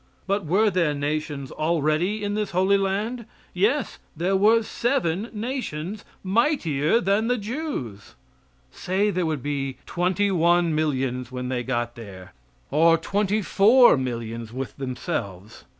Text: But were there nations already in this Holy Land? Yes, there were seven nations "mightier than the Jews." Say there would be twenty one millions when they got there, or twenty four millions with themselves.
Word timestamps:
But 0.25 0.47
were 0.47 0.71
there 0.71 0.95
nations 0.95 1.51
already 1.51 2.23
in 2.23 2.33
this 2.33 2.49
Holy 2.49 2.75
Land? 2.79 3.27
Yes, 3.53 3.99
there 4.17 4.35
were 4.35 4.63
seven 4.63 5.29
nations 5.31 6.03
"mightier 6.23 6.99
than 6.99 7.27
the 7.27 7.37
Jews." 7.37 8.15
Say 8.71 9.11
there 9.11 9.27
would 9.27 9.43
be 9.43 9.77
twenty 9.85 10.31
one 10.31 10.73
millions 10.73 11.31
when 11.31 11.49
they 11.49 11.61
got 11.61 11.93
there, 11.93 12.33
or 12.71 12.97
twenty 12.97 13.43
four 13.43 13.95
millions 13.95 14.51
with 14.51 14.75
themselves. 14.77 15.65